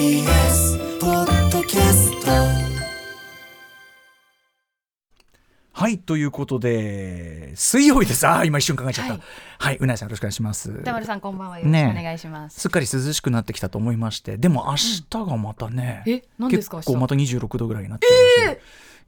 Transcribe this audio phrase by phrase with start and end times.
[0.00, 2.30] TBS ポッドキャスト。
[5.72, 8.26] はいということで水曜日です。
[8.26, 9.12] あー今一瞬考えちゃった。
[9.12, 9.20] は
[9.58, 10.70] はいい、うなえさんよろしくお願いします。
[10.70, 11.58] 歌丸さんこんばんは。
[11.58, 12.60] よろしくお願いします。
[12.60, 12.68] す。
[12.68, 14.38] っかり涼しくなってきたと思いまして。
[14.38, 18.58] でも明日がまたね、え何ですか結構また26度ぐらいになってるらしい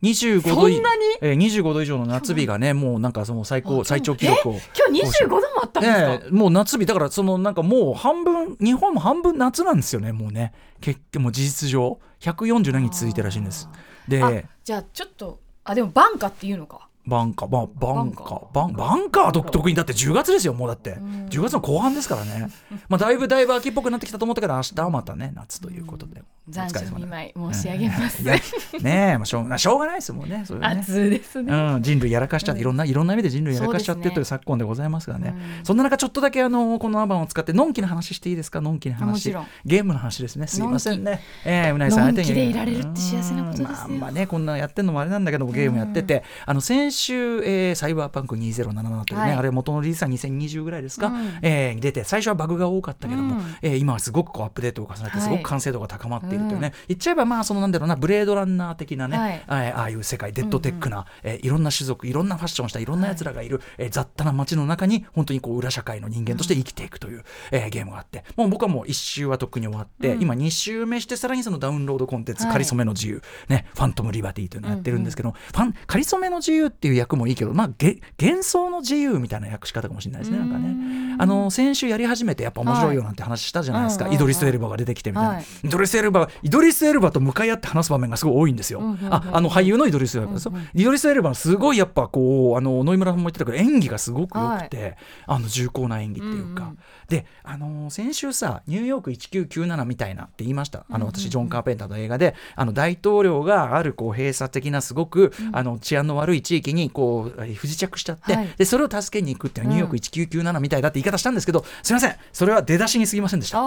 [0.02, 1.02] 25度いそんなに？
[1.20, 4.52] えー、25度以上の夏日がねもうなんかその最高最長記録を。
[4.52, 6.12] 今日25度もあったんですか？
[6.15, 10.52] ええもう夏日だからそのなんかもう半分日本も半分夏なんですよねもうね。
[10.80, 11.98] 結局もう事実上。
[12.20, 13.69] 140何日続いてるらしいんです。
[13.73, 13.77] あ
[14.09, 16.88] でじゃあちょっとあでもバンカっていうのか？
[17.04, 22.48] バンカー、まあ、バンカバンー、バンバンカー独特にだって10月ですよ、もうだって、10月の後半ですからね、
[22.88, 28.23] まあ、だいぶだいぶ秋っぽくなってきたと思ったけど、明日はまたね、夏ということで、残暑見舞い申し上げます。
[28.24, 28.43] ね
[28.82, 30.80] え、まあ、しょうがしょうがないですもんね、それはね。
[30.80, 31.52] ですね。
[31.52, 32.76] うん、人類やらかしちゃって、いろん。
[32.76, 39.32] ないろんな意味で人類やらかしちゃってるという昨今でございますがね、そんな中、ちょっとだけあのこのアバンを使って、のんきな話していいですか、のんきな話
[39.65, 42.35] ゲームの話ですね、すいませんね、えーうなぎさん相手に。
[42.35, 49.32] でいられるって幸せなことですまあまあね、こんなやってるのもあれなんだけども、ゲームやってて、あの先週、えーサイバーパンク2077というね、はい。
[49.32, 51.38] あれ、元のリリースは2020ぐらいですか、うん。
[51.43, 53.43] えー出て、最初はバグが多かったけども、うん。
[53.63, 55.20] えー今はすごくこうアップデートを重ねて、はい。
[55.20, 59.45] すごく完成度が高まっているというね、言っちゃえば、まあ、そのなんだろうな、ブレードランナー的なね、はい。
[59.47, 68.25] あああいう世界デッドテックな、えーいろんな種族いろんなファッションをしたいろんなやつらがいる、えー雑多な街の中に本当にこう裏社会の人間として生きていくという、えーゲームがあって。
[68.37, 72.53] もう僕はもう1周はとっくに終わって、今2周目してさらにそのダウンロードコンテンツ「はい。
[72.53, 81.16] かりそめの自由」ね「ファントム・リバティ」というのをやってるんですけど、ファンかりそめの自由っていう役もいいけど、まあ、げ幻想の自由みたいな訳し方かもしれないですねなんかね。
[81.19, 85.44] あの先週やり始めてやっぱ面白いよなんて話したじゃないですか、はいイドリス・エルバが出てきてみたいな、はい。
[85.65, 90.47] イドリス・エルバイドリス・エルバと向かい合って話す場面がすごい多いんですよ、うんうんうんああの俳優のイドリス・エルバです。
[90.47, 94.97] よ、イドリス・エルバのすごいやっぱこうあの野井村さんも言ってたけど演技がすごく良くて、
[95.27, 96.78] あの重厚な演技っていうか、うんうん。
[97.09, 100.87] であの先週さニューヨーク1997みたいなって言いました。
[100.91, 102.34] あの私ジョン・カーペンターの映画で。
[102.56, 108.49] あの大統領があるこう閉鎖的なすごく、あの治安の悪い地域にこう不時着しちゃって、はい。
[108.56, 112.16] でそれを助けに行くっていうニューヨーク1997みたいだって言い方したんですけど、すいません。
[112.33, 113.59] それは出だしに過ぎませんでした。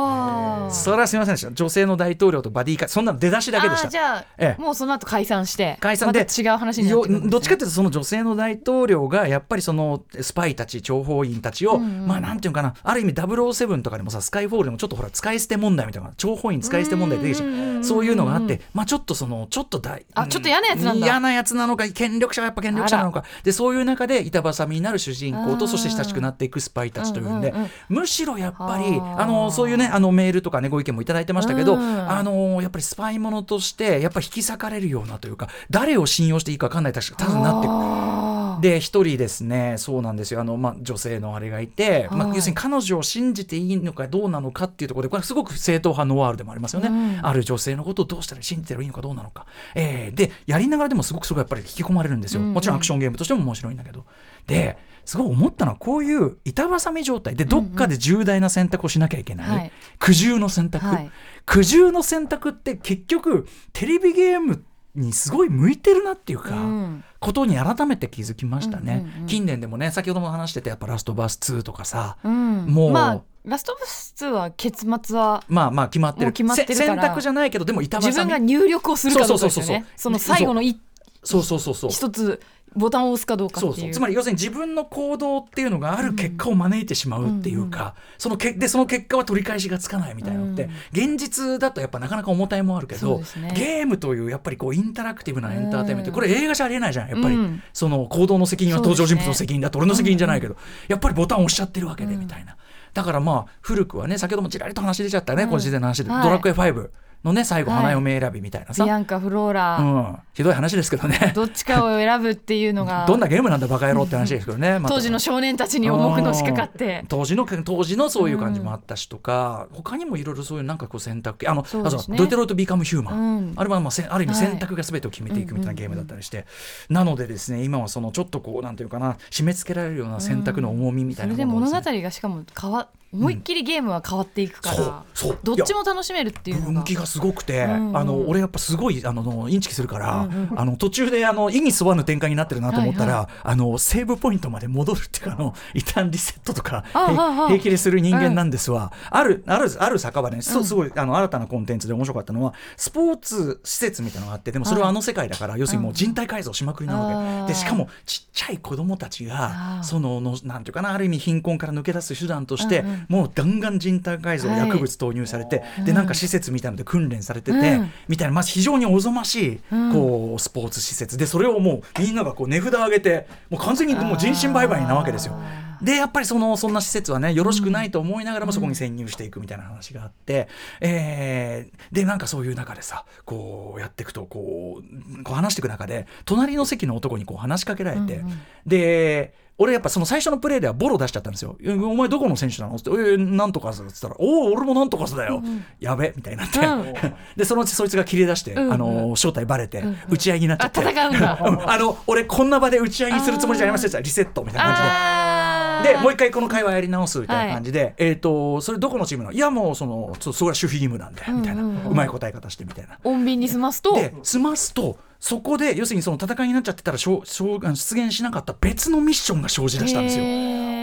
[0.72, 1.52] それはすみませんでした。
[1.52, 3.90] 女性の大統領とバディーかそんなの出だしだけでした。
[3.90, 4.62] じゃあ、ええ。
[4.62, 21.06] もうその後解散して解散でまた違う話になってくるね、よどっちかっていうとその女性の大統領がやっぱりそのスパイたち諜報員たちを、まあなんていうかなある意味007とかでもさスカイフォールでもちょっとほら使い捨て問題みたいな諜報員使い捨て問題出てきてそういうのがあってまあちょっとそのちょっと大あちょっと嫌なやつなんだ。
[21.06, 23.24] 嫌なやつなのか権力者はやっぱ権力者なのか。
[23.44, 32.10] でそういう中で板挟みになる主人公とそして親しくなっていくスパイたちというんで、うんうんうんむしろやっぱりあのそういうねあのメールとかねご意見もいただいてましたけど、うん。
[32.10, 38.35] あのやっぱりスパイものとしてやっぱ引き裂かれるようなというか誰を信用していいか分かんない確か多分なってくる。
[38.58, 39.76] あで一人ですね。
[39.78, 40.42] そうなんですよ。
[40.42, 47.20] あの、まあ、女性のあれがいて、まあ、はい要するに彼女を信じていいのかどうなのかっていうところでこれすごく正統派ノワールでもありますよね、うん。
[47.26, 49.46] ある女性のことをどうしたら信じていいのかどうなのか、
[49.76, 52.48] えーでやりながらでもすごくそこやっぱり引き込まれるんですよ、うん。
[52.48, 54.06] うんもちろんアクションゲームとしても面白いんだけど。
[54.48, 57.36] ですごい思ったのはこういう板挟み状態。
[57.36, 59.72] でどっかで重大な選択をしなきゃいけない、はい。
[60.00, 61.12] 苦渋の選択、はい。
[61.46, 64.64] 苦渋の選択って結局テレビゲーム
[64.96, 67.04] にすごい向いてるなっていうか、うん。
[67.20, 72.66] ことに改めて気づきましたね、うんうんうん近年でもね先ほども話しててやっぱ「ラストバース2」とかさ、うん。
[72.68, 76.32] もうまあラストバス2は結末はまあまあ決まってる。
[76.32, 80.80] 決まってる選択じゃないけどでも自分が入力をするかどうかですよそうそうそうそうねその最後の一
[81.26, 81.90] そうそうそうそう。
[81.90, 82.40] 一つ
[82.76, 83.74] ボタンを押すかどうかっていう。
[83.74, 83.92] そうそう。
[83.92, 90.42] つまり要するに自分の行動っていうのがある結果を招いてしまうっていうか、そのけでその結果は取り返しがつかないみたいな。
[90.42, 93.54] のって、現実だとやっぱなかなか重たいもあるけど、ね。
[93.56, 97.10] ゲームというやっぱりこうインタラクティブなエンターテインメント、これ映画じゃありえないじゃん。
[97.10, 97.64] やっぱり、うん。
[97.74, 100.56] その行動の責任は登場人物の責任だと俺の責任じゃないけど、
[100.88, 102.58] やっぱりボタンを押しちゃってるわけでみたいな。
[102.94, 106.24] だからまあ古くはね先ほどもちらりと話出ちゃったね、この時代の話で、はい。
[106.24, 106.90] ドラクエ5
[107.26, 111.34] のね最後はい花嫁選びみたいなさ、ビアンカフローラ、うん、ひどい話ですけどね。
[111.36, 113.06] どっちかを選ぶっていうのが。
[113.10, 117.00] どんなゲームなんだバカ野郎って話ですけどね、当時の少年たちに重くのしかかって。
[117.02, 117.08] うん。
[117.08, 123.54] 当時の当時のそういう感じもあったしとか、他にもいろいろそういうなんかこう選択権あのねあそうドテロイト・ビカム・ヒューマン、うん。
[123.56, 126.46] あれはまあせある意味はい選択が全てを決めていくみたいなゲームだったりして、
[126.90, 132.02] なのでですね今はそのちょっとこうなんていうかな締め付けられるような選択の重みみたいなものをですね。
[132.02, 135.40] がしかも変わ思いっきりゲームは変わっていくから、そうそう。
[135.44, 137.98] どっちも楽しめるっていう分岐がすごくて、うんうん。
[137.98, 164.60] あの俺やっぱすごいあのインチキするから、あの途中であの意に沿わぬ展開になってるなと思ったら、はいあのセーブポイントまで戻るっていうかあの一旦リセットとかああああ平気でする人間なんですわ、あるあるある酒場で、ね、すすごいあの新たなコンテンツで面白かったのはスポーツ施設みたいなのがあってでもそれはあの世界だから、要するにもう人体改造しまくりなわけ、でしかもちっちゃい子供たちがそののなんていうかなある意味貧困から抜け出す手段として、うんうんもうガンガン人体改造、はい。
[164.60, 167.92] 薬物投入されて、でなんか施設みたいので訓練されてて、うん。
[168.08, 169.94] みたいな、まあ、非常におぞましい、うん。
[169.94, 171.18] こうスポーツ施設。
[171.18, 175.40] でそれをもうみんながこう値札上げてもう完全にもう人身売買なわけですよ。
[175.82, 180.48] でやっぱりそのそんな施設はねよろしくないと思いながらもそこに潜入していくみたいな話があって、
[180.82, 188.42] えーでなんかそういう中でさこうやっていくとこうこう話していく中で隣の席の男にこう話しかけられて、うんうん。
[188.66, 191.58] で俺やっぱその最初のプレーではボロ出しちゃったんですよ。
[191.64, 192.76] えお前どこの選手なの？
[192.76, 195.42] って、えーなんとかさっつったら、おお、俺もなんとかさだよ。
[195.80, 196.94] やべみたいになって、うん。
[197.38, 198.74] で、そのうちそいつが切り出して、うんうん。
[198.74, 199.98] あの正体バレて、うんうん。
[200.10, 200.80] 打ち合いになっちゃって。
[200.82, 201.40] あ戦うんだ。
[201.46, 201.70] うん。
[201.70, 204.02] あの、俺こんな場で打ち合いにするつもりじゃありませんでした。
[204.02, 205.96] リセットみたいな感じで。
[205.96, 209.36] でもう一回この会話やり直すみたいな感じで、えっ、とそれどこのチームなの？
[209.36, 211.86] いやもうそのそそれは守秘義務なんでみたいな、ううんうん。
[211.88, 212.98] うんまい答え方してみたいな。
[213.04, 213.94] 穏便に済ますと。
[213.94, 220.26] で済ますとそこで要するにその戦いになっちゃってたらしょうしょう出現しなかった別のミッションが生じ出したんですよ。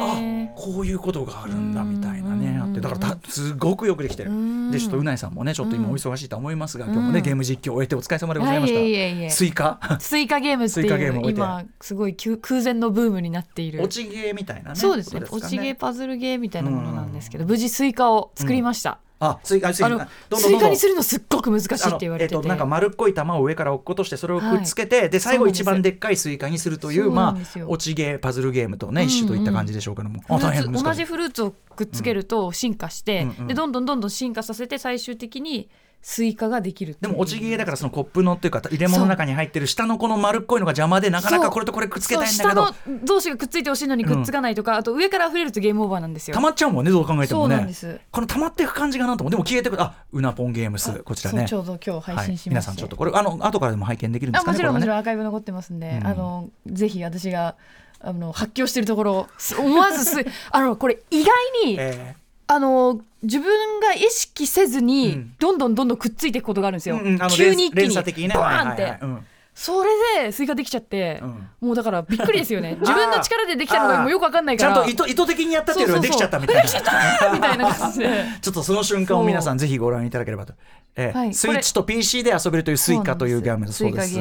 [0.05, 0.20] あ
[0.56, 2.62] こういうことがあるんだみたいなねうん。
[2.62, 2.81] あって。
[2.81, 4.31] だからたすごくよくできてる。
[4.31, 4.70] うん。
[4.70, 7.14] でちょっとうないさんもねちょっと今お忙しいとは思いますが、今日もうん。
[7.14, 9.79] ねゲーム実況を終えてお疲れ様でございました、スイカ？
[10.00, 13.82] スイカゲームってスイカゲいう今すごい急空前のブームになっている。
[13.82, 15.23] 落ちゲーみたいなねそうですね。
[15.31, 20.41] 落ちゲーパズルゲーみたいなものなんですけど無事スイカを作りました、あスイカスイカあのどんどんどんどん。
[20.41, 33.47] スイカにするのすっごく難しいって言われてて、えっとなんか丸っこい玉を上から落っことしてそれをくっつけて、で最後一番でっかいスイカにするというまあ落ちゲーパズルゲームとね、一種といった感じでしょうけども、あ大変難しい同じフルーツをくっつけると進化して、うんうん。
[33.47, 35.71] でどんどんどんどん進化させて最終的に
[36.03, 42.67] スイカができるでも落ちゲーだからそのコップのっていうか入れ物の中に入ってる下のこの丸っこいのが邪魔でなかなかこれとこれくっつけたいんだけど。
[42.67, 46.35] 下の同士がくっついてほしいのにくっつかないとか、あと上から溢れるとゲームオーバーなんですよ。
[46.35, 47.75] 溜まっちゃうもんねどう考えてもね。
[48.11, 51.47] この溜まっていく感じがなんともでも消えてくるあうなぽんゲームスこちらね。
[51.49, 56.07] ちょうど今日配信しまして、はい皆さんちょっとこれあの後からでも拝見できるんですかねあもちろんもちろんんアーカイブ残ってますんで、うん。
[56.07, 57.55] あのぜひ私が
[58.01, 59.29] あの発狂してるところ
[59.59, 60.17] 思わずす
[60.51, 61.31] あのこれ意外
[61.65, 62.17] に、え
[62.47, 65.35] あの自分が意識せずに、うん。
[65.39, 67.29] どんどんどんどんくっついていくことがあるんですよ、ーうんうん。
[67.31, 68.35] 急に一気に連鎖的にね。
[68.35, 69.11] バーンって、はいはいはい。
[69.11, 69.91] うんそれ
[70.23, 71.49] でスイカできちゃって、うん。
[71.61, 72.77] もうだからびっくりですよね。
[72.81, 74.75] 自分の力でできたのがもうよくわかんないから。
[74.75, 76.69] ちゃんと意図意図的にやったっていうよりはできちゃったみたいな。
[76.69, 76.91] そうそう
[77.21, 77.33] そう。
[77.35, 78.25] みたいな感じで。
[78.41, 80.55] ちょっとその瞬間を皆さんぜひご覧いただければと。
[80.97, 81.35] えーはい。
[81.35, 84.19] スイッチと PC で遊べるというスイカというゲームだそうです。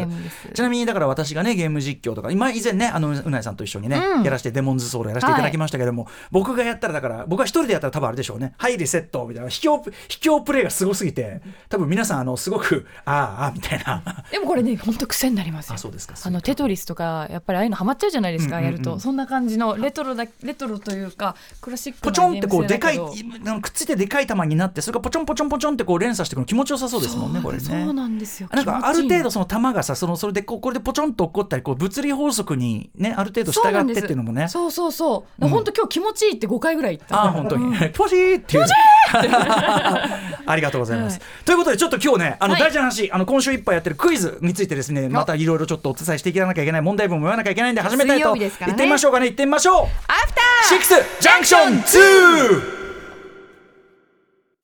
[0.54, 4.24] ちなみにだから私がねゲーム実況とか今以前ねあのうないさんと一緒にね、うん。
[4.24, 8.54] やらせてデモンズソウルやらせていただきましたけども、僕がやったらだから僕は一人でやったら多分あれでしょうね。
[8.58, 14.24] はいリセットみたいな卑怯卑怯プレイがすごすぎて多分皆さんあのすごくあーあーみたいな。
[14.32, 15.76] でもこれね本当癖になりますよ。
[15.76, 16.16] あそうですか。
[16.24, 18.74] あのテトリスとかやっぱりああいうのハマっちゃうじゃないですか、うんうんうん。
[18.74, 19.00] やると。
[19.00, 26.42] そんな感じのレトロだレトロというかクラシックなポチョンってこうゲでかいくっついてでかい球になってそれがポチョンポチョンポチョンってこう連鎖してくる。
[26.42, 27.64] の気持ちよさそうですもんねこれね。
[27.64, 28.50] そうなんですよ。
[28.52, 34.48] なんかある程度その球がさそのそれでこうこれでポチョンと落っこったりこう物理法則にねある程度従ってっていうのもね。
[34.50, 35.48] そうそうそう、う。
[35.48, 35.50] ん。
[35.50, 37.24] 本当今日気持ちいいって5回ぐらい言った。
[37.24, 37.76] ああ本当に。
[37.94, 38.66] ポジーっていう。
[39.12, 41.46] ありがとうございます、はい。
[41.46, 42.62] ということでちょっと今日ねあのはい。
[42.62, 52.82] 大事な話、あの今週いっぱいやってるクイズについてですねまたいろいろちょっとお伝えしていかなきゃいけない問題文も言わなきゃいけないんで始めたい水と曜日ですからね言ってみましょうかね言ってみましょうアフタシックスジャンクション 2!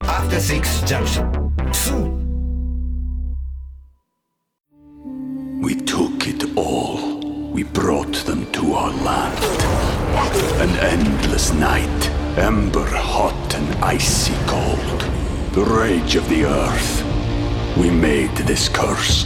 [0.07, 1.29] After Six Junction
[1.71, 2.17] 2
[5.59, 7.19] We took it all.
[7.51, 9.37] We brought them to our land.
[10.61, 15.01] An endless night, ember hot and icy cold.
[15.53, 17.03] The rage of the earth.
[17.75, 19.25] We made this curse.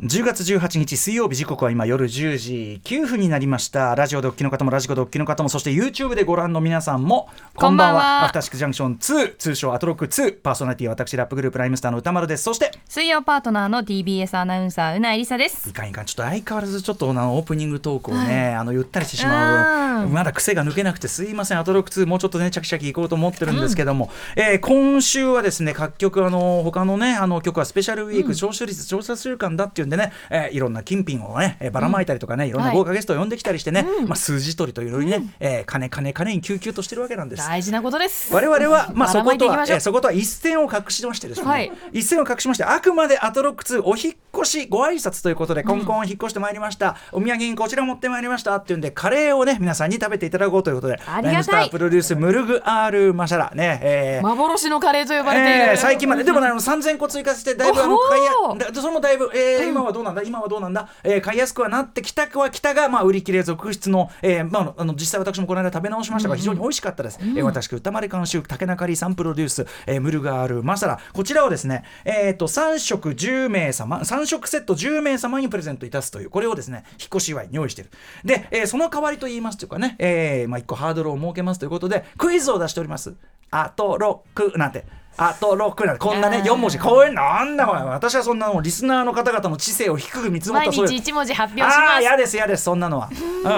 [0.00, 3.94] 10月18日水曜日時刻は今夜10時9分になりました。
[3.94, 8.24] ラジオでお聞きの方もラジコでお聞きの方もそして YouTube でご覧の皆さんもこんばんは。
[8.24, 12.44] アフターシックスジャンクション2通称アトロック2パーソナリティは私ラップグループライムスターの歌丸です。
[12.44, 15.68] そして水曜パートナーの TBS アナウンサーうなえりさです。
[15.68, 20.06] いかんいかんちょっと相変わらずちょっとあのオープニングトークをね、あのゆったりしてしまう。
[20.06, 20.12] うん。
[20.14, 21.58] まだ癖が抜けなくてすいません。
[21.58, 32.76] アトロック2もうちょっとねチャキチャキいこうと思ってるんですけども、えー今週はですね各局あの他のねあの曲はスペシャルウィーク聴取率調査週間だっていうんでね、えーいろんな金品をね、えーばらまいたりとかね、いろんなはい。
[32.76, 37.46] 豪華ゲストを呼んできたりしてね、まあ、数字取りというのにね、えー金金金に救急としてるわけなんです。
[37.46, 38.32] 大事なことです。
[38.34, 41.72] 我々は、まあ、そことは、えーそことは一線を画しましてですね、はい。
[41.92, 48.56] 一線を画しまして、あくまでアトロック2お引っ越しご挨拶ということで、コンコン引っ越してまいりました、お土産にこちら持ってまいりました。
[48.56, 51.70] っていうんで、カレーをね、皆さんに食べていただこうということで、ありがたい。
[51.70, 56.24] プロデュースムルグアールマシャラね、えー幻のカレーと呼ばれている、えー最近まで。
[56.24, 60.22] でもねあの3000個追加してだいぶあの買いやだそれもだいぶ、えー今はどうなんだ？
[60.22, 70.98] 今はどうなんだ、えー買いやすくはなってきたくはきたが、まあ、売り切れ続出の,、えーまあ、あの実際私もこの間食べ直しましたが非常に美味しかったです、えー私歌丸監修竹中里さんプロデュース、えームルガールマサラ。
[71.12, 77.90] こちらをですね、えー、と3食10名様3食セット10名様にプレゼントいたすというこれをですね引っ越し祝いに用意している。
[78.24, 83.14] で、えーその代わりと言いますというかね、えーまあ、1個ハードルを設けますということでクイズを出しております。
[83.50, 84.84] あとロックなんて
[85.22, 87.22] あとロックなんてこんなねあー4文字こういうの？
[87.22, 87.80] なんだこれ。
[87.82, 90.90] 私はそんなのリスナーの方々の知性を低く見積もっ毎たそういう。
[90.92, 91.96] 日一文字発表しあます。
[91.96, 92.64] あ嫌です嫌です。
[92.64, 93.10] そんなのは。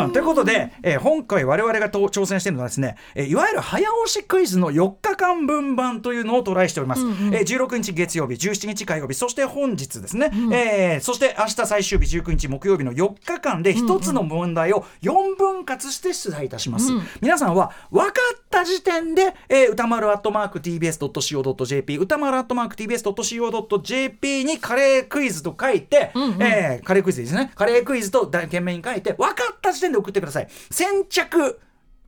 [0.04, 7.02] うん、ということで、えー今回我々がと挑戦しているのはですね、えーいわゆる早押しクイズの4日間分版というのをトライしております。
[7.02, 16.90] えー16日月曜日17日火曜日そして本日ですね、えーそして明日最終日19日木曜日の4日間で1つの問題を4分割して出題いたします。
[17.20, 27.52] 皆さんは分かった時点で、えー歌丸アットマーク TBS.CO.JP 歌丸アットマーク TBS.CO.JP にカレークイズと書いて、えーカレークイズですね。
[27.54, 30.48] カレークイズと懸命に書いて分かった時点で送ってください。
[30.70, 31.60] 先着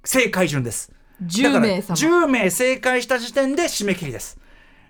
[0.04, 0.92] 正解順です。
[1.24, 4.38] 10だから名様10名正解した時点で締め切りです。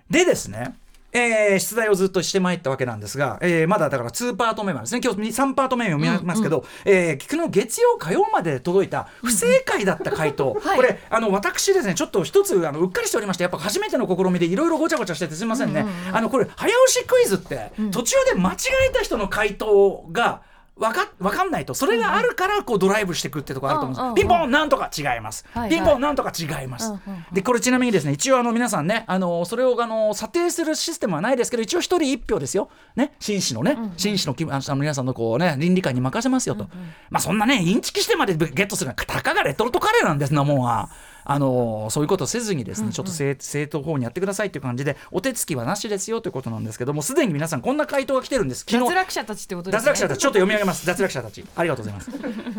[0.09, 0.75] でですね
[1.15, 5.01] えー出題をずっとしてまいったわけなんですが、えーまだだから2パート目までですね。
[5.03, 10.75] 今日3パート目を見ますけど、えー昨日月曜火曜まで届いた不正解だった回答、はい。
[10.75, 18.55] これあの私ですねちょっと一つあのうっかりしておりましてやっぱ初めての試みでいろいろごちゃごちゃしててすみませんね、あのこれ早押しクイズって、途中で間違
[18.89, 20.41] えた人の回答が
[20.77, 21.73] わかわかんないと。
[21.73, 24.15] それがあるからこうドライブしていくってとこあると思うんです、うんうんうん。
[24.15, 25.69] ピンポンなんとか違います、はいはい。
[25.69, 27.25] ピンポンなんとか違います、うんうんうん。
[27.31, 32.69] でこれちなみにですね一応あの皆さんねあのそれをあの査定するシステムはないですけど一応一人一票ですよ。
[32.95, 33.13] ね？
[33.19, 36.67] 紳士のね、紳士の気あのあの皆さんのこうね倫理観に任せますよと、
[37.09, 40.89] まあそんなねインチキしてまでゲットするのはたかがレトルトカレーなんですなもんは。
[41.27, 48.65] あのそういうことせずにですね、ちょっと正正当法にやってくださいという感じでお手つきはなしですよということなんですけどもすでに皆さんこんな回答が来てるんです。
[48.69, 49.85] 昨日脱落者たちってことですね。
[49.85, 50.85] 脱落者たちちょっと読み上げます。
[50.85, 51.43] 脱落者たち。
[51.55, 52.11] ありがとうございます。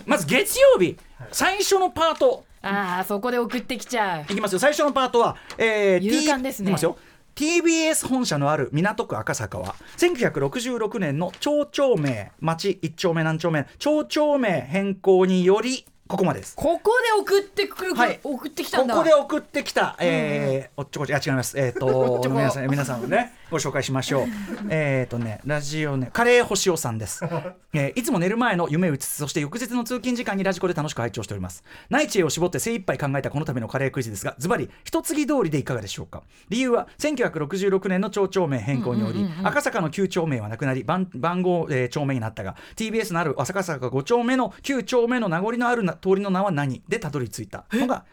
[0.04, 0.99] まず月曜日
[1.30, 2.44] 最初のパート。
[2.62, 4.32] ああそこで送ってきちゃう。
[4.32, 4.58] いきますよ。
[4.58, 6.66] 最初のパートは、えー、勇敢ですね。
[6.66, 6.96] いきますよ。
[7.37, 16.54] TBS 本社のある港区赤坂は1966年の町長名町一丁目何丁目町長名変更によりここまでです。
[16.54, 18.20] ここで送ってくる、はい。
[18.22, 18.94] 送ってきたんだ。
[18.94, 21.58] ここで送ってきた、えーおっちょこちょあ違います。
[21.58, 21.80] え っ、と
[22.22, 22.36] ちょこ。
[22.36, 24.26] 皆さん皆さんをねご紹介しましょう。
[24.70, 27.24] えっとねラジオねカレー星尾さんです、
[27.72, 31.62] えーいつも寝る前の夢うつつそして翌日の通勤時間にラジコで楽しく拝聴しております。
[31.90, 36.22] 内知恵を絞って精一杯考えたこの度のカレークイズですがズバリ一継ぎ通りでいかがでしょうか？
[36.48, 46.82] 理由は1966年の町長名変更により、赤坂の旧町名はなくなり番番号、えー町名になったが TBS のある赤坂5丁目の旧町名の名残のあるな通りの名は何？
[46.88, 48.04] でたどり着いたのが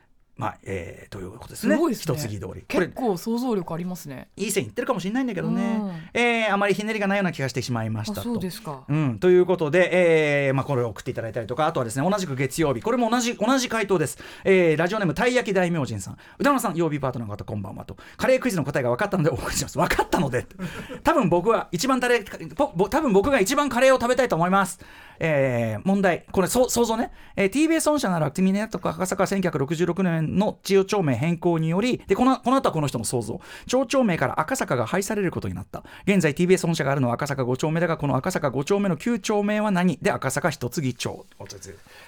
[0.44, 1.76] まあえー、ということですね。
[1.76, 2.18] すごいですね。
[2.18, 2.66] 通り。
[2.68, 4.28] 結構想像力ありますね。
[4.36, 5.92] いい線いってるかもしれないんだけどね、うん。
[6.14, 8.22] えーあまりひねりがないような気がしてしまいましたと。
[8.22, 8.84] あそうですか。
[8.90, 12.82] うん、ということで、えーまあ、これを送っていただいたりとかあとはですね同じく月曜日。
[12.82, 16.18] これも同じ同じ回答です、えーラジオネームたい焼き大明神さん。
[16.40, 17.96] 宇多野さん曜日パートナーの方こんばんはと。
[18.18, 19.78] カレークイズの答えが分かったのでお送りします。
[19.78, 20.46] 分かったので
[21.04, 24.80] 多分僕は一番タレぽぼ多分僕が一番カレーを食べたいと思います
[25.20, 26.26] えー問題。
[26.32, 33.40] これ想像ね、えー TBS 本社ならクミネとか赤坂1966年の千代町名変更によりでこのこの後はこの人の想像。
[33.68, 35.84] 町長名から赤坂が廃されることになった。
[36.06, 39.98] 現在 TBS 本社があるのは赤坂5丁目だがこの赤坂5丁目の9丁目は何？
[40.02, 41.26] で赤坂一継町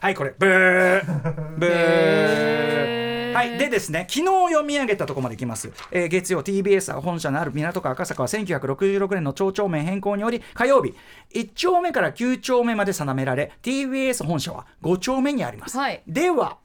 [0.01, 0.33] はいこれ。
[0.37, 1.57] ブー。
[1.57, 3.14] ブー。
[3.35, 3.57] はい。
[3.57, 10.93] でですね昨日読み上げたところまでいきます、えー月曜 TBS 本社のある港区赤坂は1966年の町長名変更により火曜日
[11.33, 16.01] 1丁目から9丁目まで定められ TBS 本社は5丁目にあります、はい。
[16.07, 16.57] では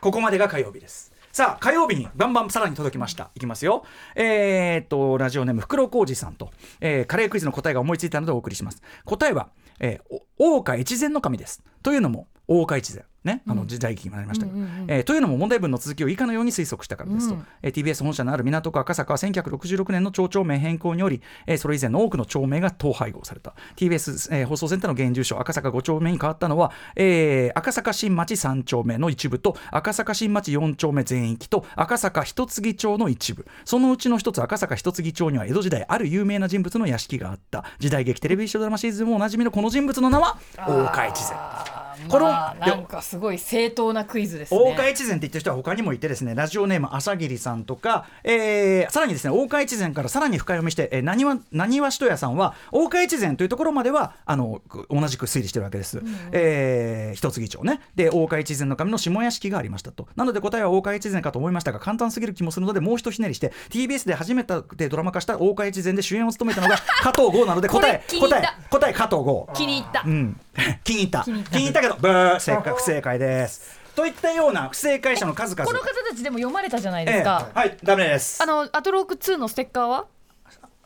[0.00, 1.12] ここまでが火曜日です。
[1.32, 3.30] さあ火曜日にバンバンさらに届きました。
[3.34, 3.84] いきますよ。
[4.14, 8.82] えー、っとラジオネーム袋小路さんと、えーカレークイズの答えが思いついたのでお送りします。
[9.04, 9.48] 答えは
[9.80, 11.62] えーお大岡越前の神です。
[11.82, 14.46] というのも大岡越前ね、あの時代劇にもなりました。
[14.46, 23.54] けど、えーというのも問題文の続きを以下のように推測したからですと、えー TBS 本社のある港区赤坂は1966年の町長名変更により、えーそれ以前の多くの町名が統廃合された。
[23.76, 33.46] TBS、えー放送センターの現住所赤坂5丁目に変わったのは、えー赤坂新町3丁目の一部と赤坂新町4丁目全域と赤坂一杉町の一部。
[33.64, 37.62] そのうちの一つ赤坂一杉町には江戸時代ある有名な人物の屋敷があった。
[37.78, 44.60] 時代劇テレビドラマシーズンもおなじみのこの人物の名は大岡越前このまあなんかすごい正当なクイズですね。
[44.60, 57.80] 大岡越前って言ってる人は他にもいてですねラジオネーム朝霧さんとか、えーさらにですね大岡越前からさらに深読みして、えー、なにわしとやさんは大岡越前というところまではあのく同じく推理してるわけです、えー一杉町ね。
[57.94, 60.08] で大岡越前の神の下屋敷がありましたと。
[60.16, 70.40] なので答えは大岡越前かと思いましたが簡単すぎる気もするのでもうひとひねりして TBS で初めてでドラマ化した大岡越前で主演を務めたのが加藤剛なので答え答え答え加藤剛気に入った、うん、
[70.84, 71.24] 気に入った。
[71.24, 71.58] 気に入った。
[71.58, 72.40] に入ったけどブー。
[72.40, 73.80] 正解不正解です。
[73.94, 75.66] といったような不正解者の数々。
[75.66, 77.76] この方たちでも読まれたじゃないええですか、はい。
[77.82, 78.42] ダメです。
[78.42, 80.06] あのアトローク2のステッカーは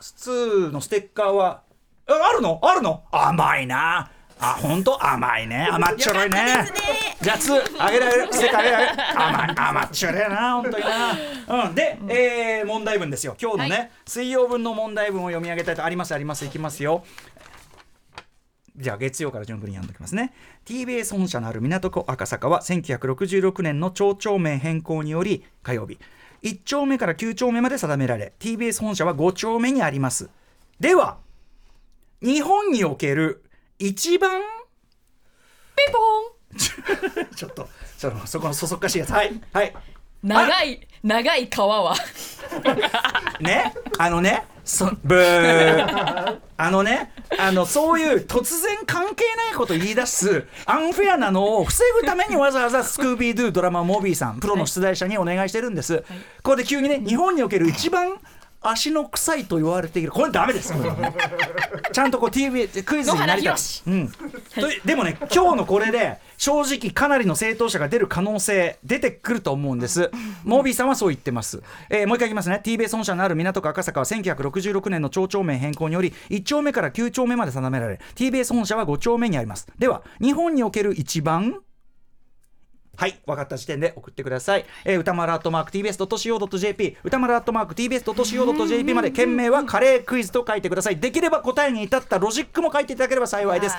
[0.01, 1.63] ？2のステッカーは？
[2.09, 2.59] ああるの？
[2.63, 3.05] あるの？
[3.13, 4.11] 甘いな。
[4.39, 5.67] あ本当甘いね。
[5.73, 6.47] 甘っちょろいね。
[7.23, 8.93] じゃあ2あげられるステッカーあげられる？
[9.17, 9.55] 甘い。
[9.57, 11.65] 甘っちょろいな本当にな。
[11.67, 11.75] うん。
[11.75, 13.37] で、えー問題文ですよ。
[13.41, 13.91] 今日のね、はい。
[14.07, 17.05] 水曜分の問題文を読み上げたいとありますありますいきますよ
[18.79, 20.35] じゃあ月曜から順繰りに読んでおきますね。
[20.67, 25.99] TBS 本社のある港区赤坂は1966年の町長名変更により火曜日
[26.43, 30.29] 1丁目から9丁目まで定められ TBS 本社は5丁目にあります。
[30.79, 31.19] では
[32.23, 33.45] 日本における
[33.79, 34.41] 一番
[35.77, 37.31] ピンポン。
[37.35, 39.11] ちょっとそのそこのそそっかしいやつ。
[39.11, 39.75] はいはい。
[40.23, 41.97] 長い長い川は。
[43.41, 46.39] ねあのねそブー。
[46.59, 55.99] あのねあのそういう突然関係ないこと言い出すアンフェアなのを防ぐためにわざわざスクービードゥドラマモビーさんプロの出題者にお願いしてるんです、
[56.43, 58.15] ここで急にね日本における一番
[58.61, 60.11] 足の臭いと言われている。
[60.11, 60.73] これダメです。
[61.93, 63.55] ちゃんとこう TV クイズになりたい。
[63.87, 64.13] うん、
[64.85, 70.11] でもね今日のこれで正直かなりの正当者が出る可能性出てくると思うんです。
[70.45, 72.61] モービーさんはそう言ってます、えーもう一回いきますね。
[72.65, 79.67] TBS 本社のある港区赤坂は1966年の町長名変更により1丁目から9丁目まで定められ TBS 本社は5丁目にあります。
[79.79, 81.61] では日本における一番
[82.97, 84.65] はい、分かった時点で送ってください。
[84.85, 90.97] えー、歌丸アットマーク TBS.CO.JP、歌丸アットマーク TBS.CO.JP まで、件名はカレークイズと書いてください。
[90.97, 93.77] できれば答えに至ったロジックも書いていただければ幸いです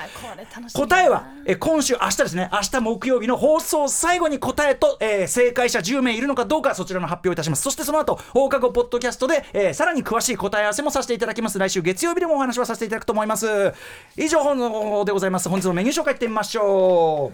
[0.73, 7.63] 答えは、えー今週、明日ですね、明日木曜日の放送最後に答えと、えー正解者10名いるのかどうか、そちらの発表いたします。
[7.63, 11.58] そしてその後、放課後ポッドキャストで、えーさらに詳しい答え合わせもさせていただきます。
[11.60, 13.73] 来週月曜日でもお話はさせていただくと思います。
[14.15, 15.49] 以上のでございます。
[15.49, 17.32] 本日のメニュー紹介いってみましょ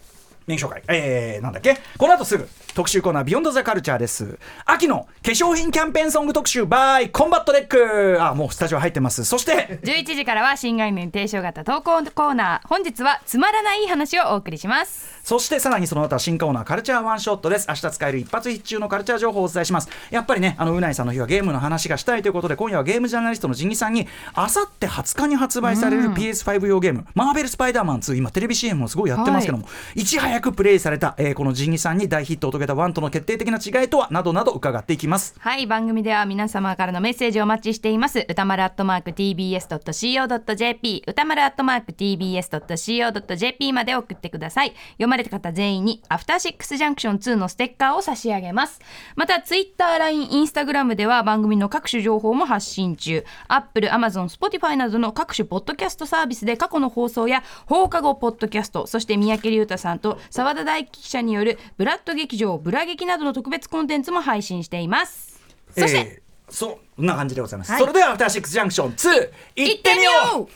[0.00, 0.03] う。
[0.46, 0.82] メニュー紹介。
[0.88, 1.78] えー、なんだっけ？
[1.98, 4.38] この後すぐ特集コーナービヨンドザカルチャーです。
[4.64, 9.24] 秋の化粧品キャンペーンソング特集 by コンバット REC あ、もうスタジオ入ってます。
[9.24, 17.66] そして、11時からは新概念提唱型投稿コーナー本日はつまらない話をお送りしますそしてさらにその後は新コーナーカルチャーワンショットです。
[17.68, 19.88] 明日使える一発必中のカルチャー情報をお伝えします。
[20.10, 35.36] やっぱりね、あの、うないさんの日はゲームの話がしたいということで、今夜はゲームジャーナリストの Jini さんに、あさって20日に発売される PS5 用ゲーム、マーベル・スパイダーマン2、今テレビ CM もすごいやってますけども、いち早早くプレイされた、えーこのジンギさんに大ヒットを遂げたワンとの決定的な違いとは、などなど伺っていきます。
[35.38, 38.26] はい番組では皆様からのメッセージをお待ちしています。
[38.28, 44.74] 歌丸アットマーク TBS.CO.JP 歌丸アットマーク TBS.CO.JP まで送ってください。
[44.94, 48.80] 読まれた方全員にアフターシックスジャンクション2のステッカーを差し上げます。
[49.14, 53.24] また Twitter、LINE、Instagram では番組の各種情報も発信中。
[53.46, 67.72] Apple、Amazon、Spotify などの各種ポッドキャストサービスで過去の放送や放課後ポッドキャストそして三宅龍太さんと澤田大樹記者によるブラッド劇場ブラ劇などの特別コンテンツも配信していますそして、えーそんな感じでございます。
[67.72, 70.10] はいそれでは、アフターシックスジャンクション2、いってみよ
[70.40, 70.48] うう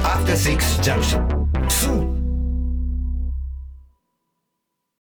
[0.00, 1.26] After Six Junction.
[1.66, 2.05] 2